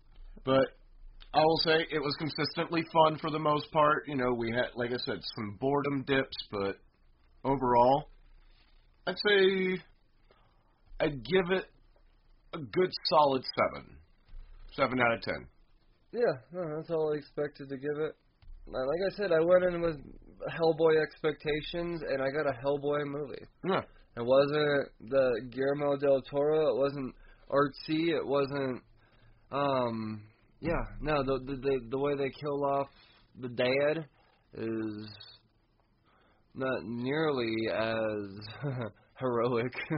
[0.44, 0.66] But
[1.34, 4.04] I will say it was consistently fun for the most part.
[4.06, 6.76] You know, we had, like I said, some boredom dips, but
[7.44, 8.08] overall,
[9.06, 9.82] I'd say
[11.00, 11.66] I'd give it
[12.54, 13.96] a good solid seven,
[14.72, 15.46] seven out of ten.
[16.12, 16.20] Yeah,
[16.52, 18.16] no, that's all I expected to give it.
[18.66, 19.96] Like I said, I went in with
[20.50, 23.44] Hellboy expectations, and I got a Hellboy movie.
[23.68, 23.82] Yeah.
[24.16, 26.74] It wasn't the Guillermo del Toro.
[26.74, 27.14] It wasn't
[27.50, 28.08] artsy.
[28.08, 28.82] It wasn't.
[29.52, 30.22] Um.
[30.60, 30.82] Yeah.
[31.00, 31.22] No.
[31.22, 32.88] The the the, the way they kill off
[33.40, 34.06] the dad
[34.54, 35.08] is
[36.54, 38.72] not nearly as
[39.20, 39.72] heroic.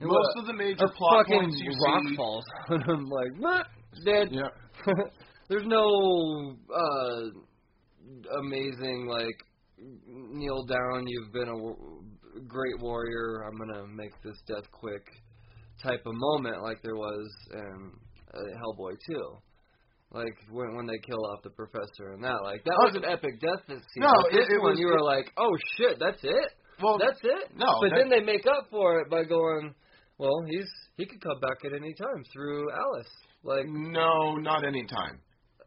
[0.00, 2.16] Most of the major plot fucking points you rock see.
[2.16, 3.66] falls on him like what
[4.04, 4.28] dead.
[4.30, 4.92] Yeah.
[5.48, 7.20] There's no uh
[8.38, 9.36] amazing like
[10.06, 11.06] kneel down.
[11.06, 12.02] You've been a w-
[12.46, 13.44] great warrior.
[13.48, 15.04] I'm gonna make this death quick
[15.82, 17.90] type of moment like there was in
[18.34, 19.36] uh, Hellboy 2.
[20.12, 23.04] Like when when they kill off the professor and that, like that Oh, was an
[23.04, 24.02] epic death scene.
[24.02, 26.50] no, it- it one was- you were like, oh shit, that's it,
[26.82, 27.54] Well, that's it.
[27.56, 29.72] no, but then they make up for it by going,
[30.18, 33.12] well, he's he could come back at any time through Alice.
[33.44, 35.20] Like No, not any time.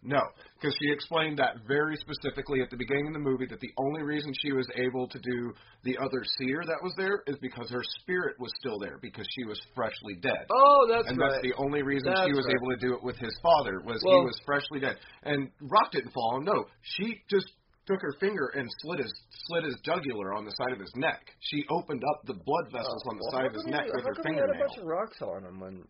[0.05, 0.19] No,
[0.59, 4.03] because she explained that very specifically at the beginning of the movie that the only
[4.03, 7.81] reason she was able to do the other seer that was there is because her
[8.01, 10.45] spirit was still there because she was freshly dead.
[10.51, 11.31] Oh, that's and right.
[11.31, 12.55] that's the only reason That's she was right.
[12.59, 14.97] able to do it with his father was he was freshly dead.
[15.23, 16.41] And Rock didn't fall.
[16.43, 17.47] No, she just
[17.87, 19.13] took her finger and slit his
[19.47, 21.21] slit his jugular on the side of his neck.
[21.39, 23.91] She opened up the blood vessels oh, on the Well, side of his neck he-
[23.95, 25.83] with how her come he had a bunch of rocks on him when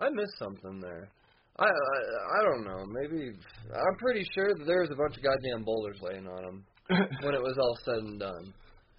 [0.00, 1.10] I missed something there.
[1.58, 2.84] I, I I don't know.
[2.88, 3.30] Maybe
[3.74, 6.64] I'm pretty sure that there was a bunch of goddamn boulders laying on him
[7.22, 8.54] when it was all said and done.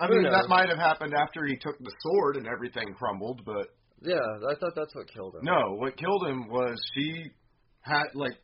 [0.00, 3.68] I mean, that might have happened after he took the sword and everything crumbled, but
[4.00, 5.40] Yeah, I thought that's what killed him.
[5.44, 7.30] no, what killed him was she
[7.80, 8.34] had like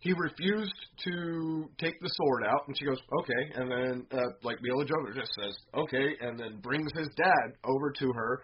[0.00, 0.74] he refused
[1.04, 5.14] to take the sword out, and she goes, "Okay," and then uh, like Milla Jovovich
[5.14, 8.42] just says, "Okay," and then brings his dad over to her,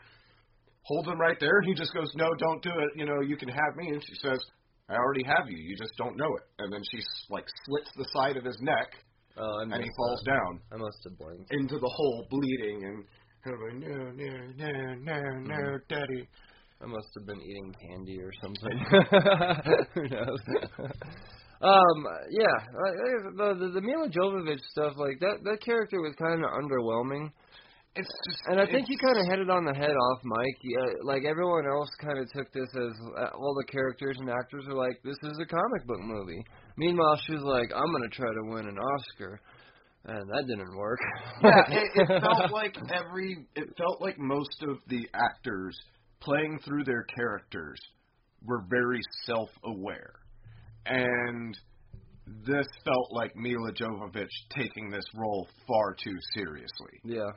[0.89, 2.91] holds him right there, and he just goes, "No, don't do it.
[2.97, 4.39] You know, you can have me." And she says,
[4.89, 5.59] "I already have you.
[5.59, 6.99] You just don't know it." And then she
[7.31, 8.89] like slits the side of his neck,
[9.37, 11.53] Oh, and he falls down I must have blinked.
[11.53, 13.05] into the hole, bleeding, and
[13.47, 16.29] like, "No, no, no, no, no, daddy."
[16.81, 18.79] I must have been eating candy or something.
[19.95, 20.39] Who knows?
[21.61, 22.57] um, yeah,
[23.37, 27.31] the, the the Milla Jovovich stuff, like that that character was kind of underwhelming.
[27.99, 30.59] It's just, And I think you kind of hit it on the head off, Mike.
[30.63, 34.65] Yeah, like everyone else kind of took this as uh, all the characters and actors
[34.69, 36.45] are like, this is a comic book movie.
[36.77, 39.41] Meanwhile, she was like, I'm gonna try to win an Oscar,
[40.05, 41.01] and that didn't work.
[41.43, 45.77] yeah, it, it felt like every it felt like most of the actors
[46.21, 47.81] playing through their characters
[48.45, 50.15] were very self-aware,
[50.87, 51.59] and
[52.47, 57.01] this felt like Milla Jovovich taking this role far too seriously.
[57.05, 57.31] Yeah.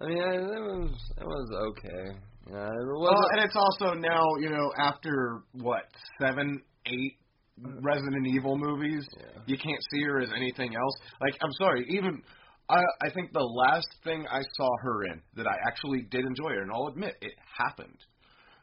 [0.00, 2.18] I mean, I, it was it was okay.
[2.50, 3.32] Yeah, it Well, wasn't.
[3.32, 5.84] and it's also now, you know, after what
[6.20, 7.16] seven, eight
[7.62, 9.42] Resident Evil movies, Yeah.
[9.46, 10.94] you can't see her as anything else.
[11.20, 12.22] Like, I'm sorry, even
[12.70, 16.50] I, I think the last thing I saw her in that I actually did enjoy
[16.54, 17.98] her, and I'll admit it happened.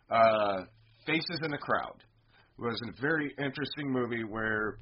[0.10, 0.64] Uh,
[1.06, 2.04] Faces in the Crowd
[2.58, 4.80] was a very interesting movie where,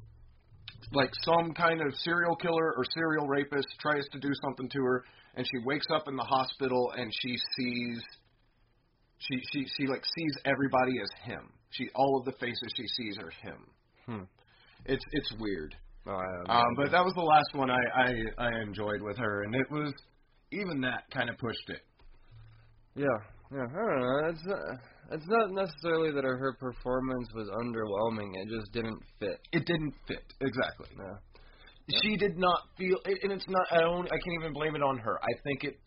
[0.92, 5.04] like, some kind of serial killer or serial rapist tries to do something to her,
[5.34, 8.02] and she wakes up in the hospital and she sees
[9.18, 11.50] she she she like sees everybody as him.
[11.70, 13.66] She all of the faces she sees are him.
[14.06, 14.24] Hmm.
[14.84, 15.74] It's it's weird.
[16.06, 16.12] Oh,
[16.48, 19.66] Um, but that was the last one I I I enjoyed with her, and it
[19.70, 19.92] was
[20.52, 21.80] even that kind of pushed it.
[22.94, 23.18] Yeah,
[23.52, 23.66] yeah.
[23.68, 24.28] I don't know.
[24.28, 24.58] It's not,
[25.12, 28.30] it's not necessarily that her, her performance was underwhelming.
[28.34, 29.40] It just didn't fit.
[29.52, 30.88] It didn't fit exactly.
[30.98, 32.00] Yeah.
[32.02, 33.66] She did not feel, and it's not.
[33.70, 34.06] I don't.
[34.06, 35.18] I can't even blame it on her.
[35.22, 35.78] I think it.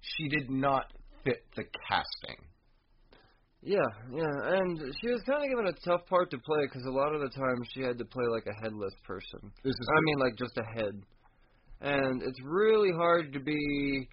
[0.00, 0.92] She did not
[1.24, 2.36] fit the casting.
[3.60, 3.78] Yeah,
[4.12, 7.12] yeah, and she was kind of given a tough part to play because a lot
[7.12, 9.50] of the time she had to play like a headless person.
[9.64, 9.88] This is.
[9.90, 10.92] I mean, like just a head,
[11.80, 14.08] and it's really hard to be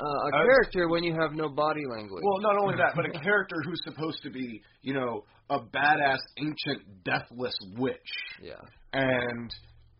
[0.00, 2.22] uh, a was- character when you have no body language.
[2.24, 6.18] Well, not only that, but a character who's supposed to be, you know, a badass
[6.38, 7.96] ancient deathless witch.
[8.42, 8.54] yeah,
[8.92, 9.50] and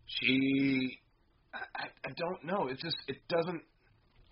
[0.07, 0.97] she
[1.53, 3.61] I, I don't know it just it doesn't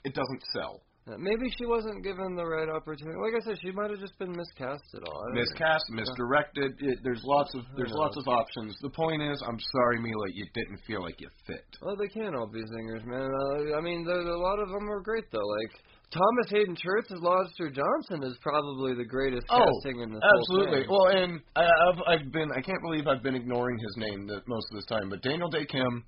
[0.03, 0.87] it doesn't sell Uh,
[1.17, 3.15] maybe she wasn't given the right opportunity.
[3.15, 5.23] Like I said, she might have just been miscast at all.
[5.23, 5.41] Don't know.
[5.41, 9.99] miscast misdirected it, there's lots of there's lots of options the point is i'm sorry
[9.99, 13.29] Milla you didn't feel like you fit Well, they can't all be singers, man.
[13.29, 15.39] Uh, I mean, a lot of them are great though.
[15.39, 15.71] Like
[16.11, 20.39] Thomas Haden Church as Lobster Johnson is probably the greatest Oh, casting in this whole
[20.41, 24.27] absolutely well and I, i've i've been i can't believe i've been ignoring his name
[24.27, 26.03] the, most of this time but Daniel Dae Kim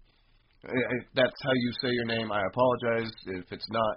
[0.65, 3.95] I, I, that's how you say your name i apologize if it's not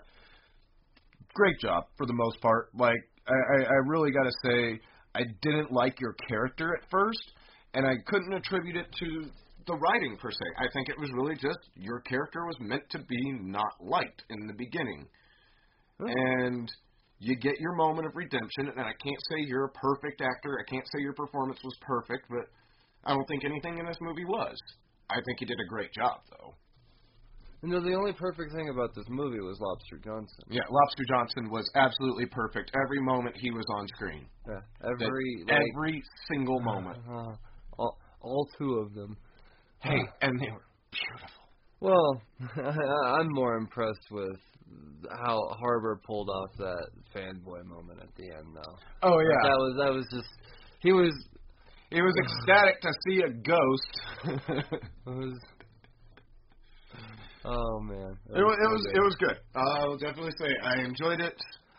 [1.34, 2.68] great job for the most part.
[2.74, 4.80] Like I, I, really got to say,
[5.14, 7.32] I didn't like your character at first,
[7.74, 9.30] and I couldn't attribute it to
[9.66, 10.44] the writing per se.
[10.58, 14.46] I think it was really just your character was meant to be not liked in
[14.46, 15.06] the beginning,
[15.98, 16.06] Hmm.
[16.08, 16.72] and
[17.18, 18.68] you get your moment of redemption.
[18.68, 20.58] And I can't say you're a perfect actor.
[20.58, 22.48] I can't say your performance was perfect, but
[23.04, 24.58] I don't think anything in this movie was.
[25.10, 26.54] I think you did a great job, though.
[27.62, 30.44] You know, the only perfect thing about this movie was Lobster Johnson.
[30.48, 34.26] Yeah, Lobster Johnson was absolutely perfect every moment he was on screen.
[34.48, 36.98] Yeah, every like, every single moment.
[37.08, 37.36] uh,
[37.78, 39.16] all, all two of them.
[39.78, 41.42] Hey, and they were beautiful.
[41.80, 42.22] Well,
[43.16, 44.38] I'm more impressed with
[45.10, 48.76] how Harbour pulled off that fanboy moment at the end, though.
[49.02, 49.48] Oh yeah.
[49.48, 50.28] That was that was just
[50.80, 51.12] he was
[51.92, 54.48] it was ecstatic to see a ghost.
[55.06, 55.38] it was.
[57.44, 59.38] Oh man, it was it was it was good.
[59.56, 61.34] I'll definitely say I enjoyed it.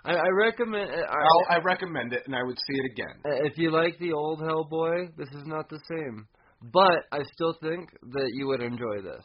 [0.06, 0.92] I, I recommend.
[0.92, 3.16] I, I'll, I recommend it, and I would see it again.
[3.46, 6.28] if you like the old Hellboy, this is not the same.
[6.72, 9.24] But I still think that you would enjoy this.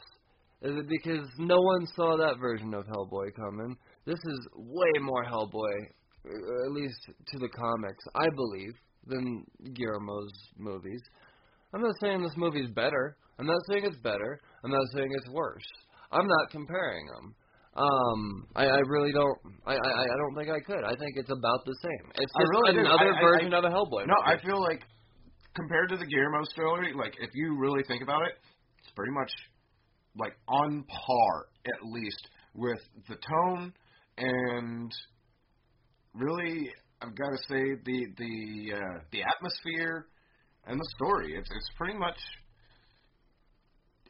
[0.61, 3.77] Is it because no one saw that version of Hellboy coming?
[4.05, 5.75] This is way more Hellboy,
[6.25, 8.73] uh, at least to the comics, I believe,
[9.07, 11.01] than Guillermo's movies.
[11.73, 13.15] I'm not saying this movie's better.
[13.37, 14.41] I'm not saying it's better.
[14.65, 15.63] I'm not saying it's worse.
[16.11, 17.35] I'm not comparing them.
[17.75, 19.37] Um, I, I really don't.
[19.65, 20.83] I, I I don't think I could.
[20.83, 22.11] I think it's about the same.
[22.15, 24.07] It's I just really another I- version of a Hellboy.
[24.07, 24.25] No, movie.
[24.25, 24.81] I feel like
[25.55, 28.33] compared to the Guillermo story, like if you really think about it,
[28.79, 29.31] it's pretty much
[30.17, 33.71] like on par at least with the tone
[34.17, 34.91] and
[36.13, 36.69] really
[37.01, 40.07] I've got to say the the uh, the atmosphere
[40.65, 41.33] and the story.
[41.37, 42.17] It's it's pretty much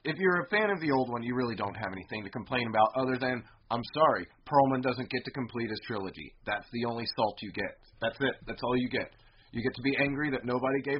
[0.03, 2.67] if you're a fan of the old one, you really don't have anything to complain
[2.67, 6.33] about other than I'm sorry, Perlman doesn't get to complete his trilogy.
[6.45, 7.77] That's the only salt you get.
[8.01, 8.35] That's it.
[8.47, 9.11] That's all you get.
[9.51, 10.99] You get to be angry that nobody gave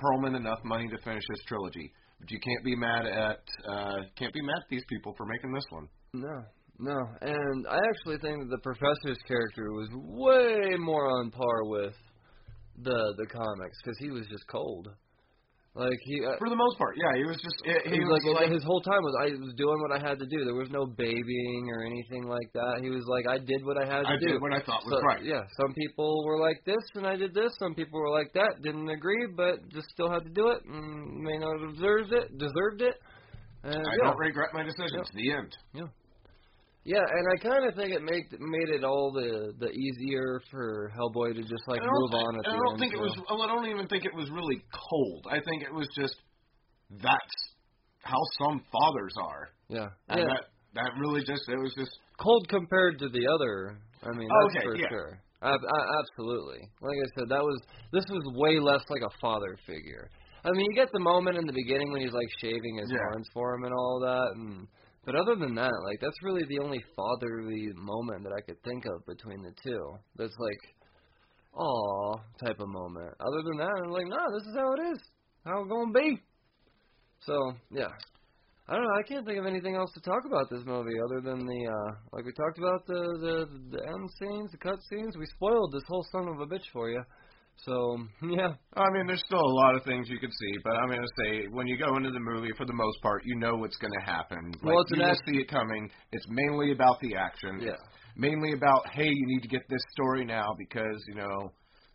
[0.00, 4.32] Perlman enough money to finish his trilogy, but you can't be mad at uh, can't
[4.32, 5.88] be mad at these people for making this one.
[6.12, 6.44] No,
[6.78, 11.94] no, and I actually think that the professor's character was way more on par with
[12.82, 14.88] the the comics because he was just cold.
[15.74, 18.38] Like he, uh, For the most part, yeah, he was just he, he was was
[18.38, 20.46] like, his whole time was I was doing what I had to do.
[20.46, 22.78] There was no babying or anything like that.
[22.78, 24.38] He was like I did what I had to I do.
[24.38, 25.24] did what I thought was So, right.
[25.26, 27.50] Yeah, some people were like this and I did this.
[27.58, 31.18] Some people were like that, didn't agree, but just still had to do it and
[31.18, 32.30] may not have deserved it.
[32.38, 32.94] Deserved it.
[33.64, 34.14] And, I yeah.
[34.14, 35.10] don't regret my decisions.
[35.10, 35.56] The end.
[35.74, 35.90] Yeah,
[36.86, 41.34] and I kind of think it made made it all the the easier for Hellboy
[41.34, 42.78] to just like move thi- on at I don't end.
[42.80, 43.02] think it so.
[43.02, 43.16] was.
[43.30, 45.26] well, I don't even think it was really cold.
[45.30, 46.16] I think it was just
[47.02, 47.36] that's
[48.02, 49.48] how some fathers are.
[49.68, 49.88] Yeah.
[50.08, 50.26] And yeah.
[50.28, 50.42] that
[50.74, 53.76] that really just it was just Cold compared to the other.
[54.04, 54.88] I mean, that's okay, for yeah.
[54.88, 55.18] sure.
[55.42, 56.60] Ab- a- absolutely.
[56.80, 57.58] Like I said, that was
[57.92, 60.08] this was way less like a father figure.
[60.44, 62.98] I mean, you get the moment in the beginning when he's like shaving his Yeah.
[63.10, 64.68] horns for him and all that, and
[65.06, 68.84] but other than that, like that's really the only fatherly moment that I could think
[68.86, 69.96] of between the two.
[70.16, 70.60] That's like,
[71.54, 73.14] aw, type of moment.
[73.20, 74.98] Other than that, I'm like, no, this is how it is.
[75.44, 76.18] How it gonna be.
[77.20, 77.92] So yeah,
[78.68, 78.98] I don't know.
[78.98, 81.96] I can't think of anything else to talk about this movie other than the uh
[82.12, 85.16] like we talked about the the the end scenes, the cut scenes.
[85.18, 87.02] We spoiled this whole son of a bitch for you.
[87.56, 90.88] So yeah, I mean, there's still a lot of things you could see, but I'm
[90.90, 93.76] to say when you go into the movie, for the most part, you know what's
[93.76, 94.52] going to happen.
[94.62, 95.90] Well, Like, it's an you will act- see it coming.
[96.12, 97.60] It's mainly about the action.
[97.60, 97.72] Yeah.
[97.72, 97.82] It's
[98.16, 101.52] mainly about hey, you need to get this story now because you know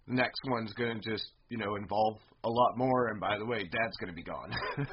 [0.07, 3.09] the next one's going to just you know involve a lot more.
[3.09, 4.51] And by the way, Dad's going to be gone.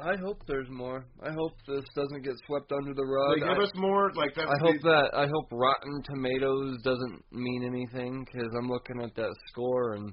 [0.00, 1.04] I hope there's more.
[1.22, 3.34] I hope this doesn't get swept under the rug.
[3.34, 6.78] They give I, us more like that's I the- hope that I hope Rotten Tomatoes
[6.82, 10.12] doesn't mean anything because I'm looking at that score and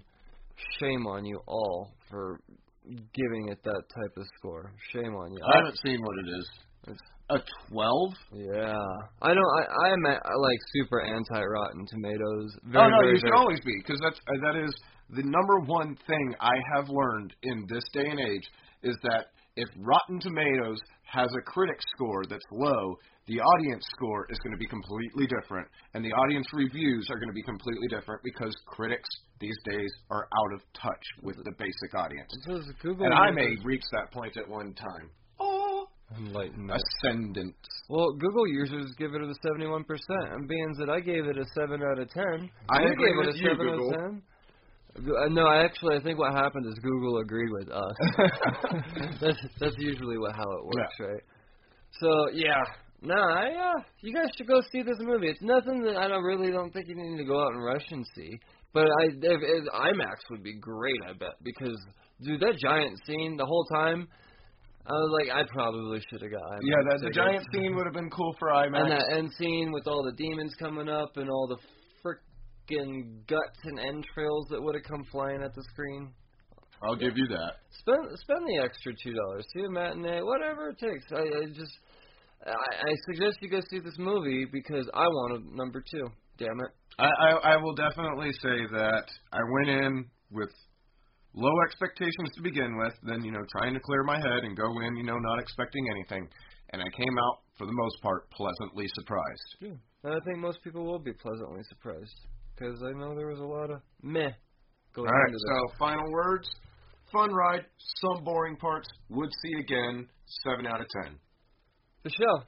[0.79, 2.39] shame on you all for
[2.86, 4.71] giving it that type of score.
[4.91, 5.39] Shame on you.
[5.53, 6.49] I haven't seen what it is.
[6.88, 7.39] It's- a
[7.71, 8.11] twelve?
[8.34, 8.75] Yeah,
[9.21, 9.51] I don't.
[9.57, 12.57] I I'm at, like super anti Rotten Tomatoes.
[12.65, 14.75] Very, oh no, very, you should very- always be because that's uh, that is
[15.09, 18.43] the number one thing I have learned in this day and age
[18.84, 22.95] is that if Rotten Tomatoes has a critic score that's low,
[23.28, 27.30] the audience score is going to be completely different, and the audience reviews are going
[27.30, 29.08] to be completely different because critics
[29.39, 32.30] these days are out of touch with the basic audience.
[32.47, 33.06] This is Google.
[33.06, 35.10] And I may reach that point at one time.
[35.39, 35.86] Oh,
[36.18, 36.82] enlighten us.
[37.04, 37.56] ascendant.
[37.89, 39.86] Well, Google users give it a 71%,
[40.34, 43.30] and being that I gave it a 7 out of 10, I you gave it
[43.30, 43.89] a 7 Google.
[43.89, 44.22] out of 10.
[44.96, 47.96] Uh, No, I actually I think what happened is Google agreed with us.
[49.22, 51.24] that's that's usually what how it works, right?
[52.00, 52.62] So yeah,
[53.02, 55.28] no, I uh, you guys should go see this movie.
[55.28, 57.86] It's nothing that I don't really don't think you need to go out and rush
[57.91, 58.38] and see.
[58.74, 61.78] But I if, if IMAX would be great, I bet, because
[62.24, 64.08] dude, that giant scene the whole time.
[64.86, 66.60] I was like, I probably should have got IMAX.
[66.64, 68.82] Yeah, that, the giant scene would have been cool for IMAX.
[68.82, 71.56] And that end scene with all the demons coming up and all the
[72.70, 76.11] frickin' guts and entrails that would have come flying at the screen.
[76.84, 77.53] I'll give you that.
[77.80, 79.45] Spend spend the extra two dollars.
[79.55, 81.05] See a matinee, whatever it takes.
[81.11, 81.72] I, I just
[82.45, 86.05] I, I suggest you go see this movie because I want a number two.
[86.38, 86.72] Damn it.
[86.99, 90.49] I, I, I will definitely say that I went in with
[91.34, 94.66] low expectations to begin with, then, you know, trying to clear my head and go
[94.82, 96.28] in, you know, not expecting anything.
[96.72, 99.80] And I came out, for the most part, pleasantly surprised.
[100.03, 102.14] And I think most people will be pleasantly surprised
[102.56, 104.30] because I know there was a lot of meh
[104.95, 105.72] going All right, into this.
[105.72, 106.47] so final words.
[107.12, 107.66] Fun ride,
[108.01, 110.08] some boring parts, would see again,
[110.45, 111.16] 7 out of 10.
[112.04, 112.43] the show.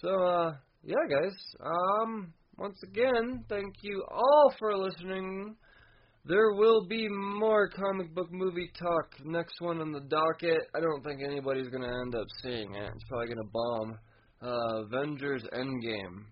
[0.00, 1.36] So, uh, yeah, guys.
[1.60, 5.54] Um, once again, thank you all for listening.
[6.24, 9.14] There will be more comic book movie talk.
[9.24, 10.58] Next one on the docket.
[10.74, 12.90] I don't think anybody's gonna end up seeing it.
[12.94, 13.98] It's probably gonna bomb.
[14.42, 16.24] Uh, Avengers Endgame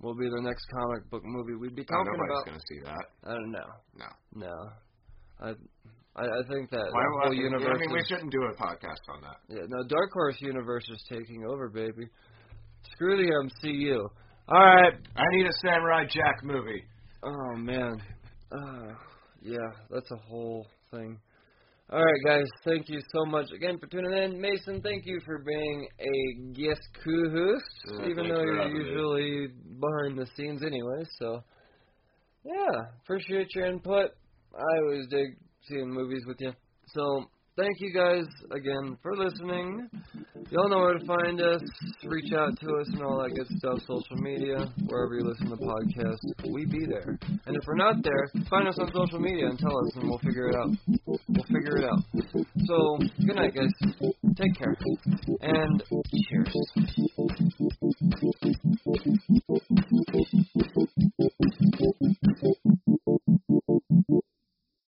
[0.00, 2.46] will be the next comic book movie we'd be Oh, talking nobody's about.
[2.46, 3.04] going to see that.
[3.24, 3.70] I don't know.
[3.98, 4.06] No.
[4.34, 4.56] No.
[5.40, 5.48] I,
[6.16, 7.74] I, I think that why, whole universe.
[7.74, 9.38] I mean, we shouldn't do a podcast on that.
[9.48, 12.06] yeah, no, Dark Horse universe is taking over, baby.
[12.92, 13.98] Screw the MCU.
[14.48, 14.92] All right.
[15.16, 16.84] I need a Samurai Jack movie.
[17.24, 17.96] Oh man.
[18.52, 18.92] Uh,
[19.42, 19.56] yeah,
[19.90, 21.18] that's a whole thing.
[21.90, 22.46] All right, guys.
[22.64, 24.40] Thank you so much again for tuning in.
[24.40, 27.64] Mason, thank you for being a guest co-host,
[28.00, 28.88] Yeah, even though you're having me.
[28.88, 29.48] usually
[29.80, 31.04] behind the scenes anyway.
[31.18, 31.44] So,
[32.42, 34.12] yeah, appreciate your input.
[34.56, 35.26] I always dig
[35.68, 36.52] seeing movies with you.
[36.88, 37.26] So,
[37.56, 39.88] thank you guys again for listening.
[40.50, 41.62] Y'all know where to find us.
[42.04, 43.78] Reach out to us and all that good stuff.
[43.86, 47.18] Social media, wherever you listen to podcasts, we be there.
[47.46, 50.18] And if we're not there, find us on social media and tell us, and we'll
[50.18, 50.70] figure it out.
[51.06, 52.00] We'll figure it out.
[52.66, 53.70] So, good night, guys.
[54.36, 54.76] Take care.
[55.40, 55.82] And
[56.28, 56.54] cheers.